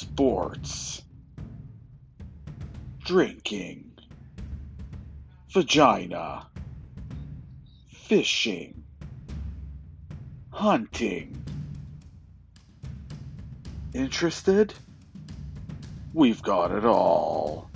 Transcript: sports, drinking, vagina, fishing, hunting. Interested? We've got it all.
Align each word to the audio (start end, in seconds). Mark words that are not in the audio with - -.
sports, 0.00 1.02
drinking, 3.04 3.92
vagina, 5.50 6.46
fishing, 7.86 8.82
hunting. 10.50 11.44
Interested? 13.92 14.72
We've 16.14 16.42
got 16.42 16.70
it 16.70 16.86
all. 16.86 17.70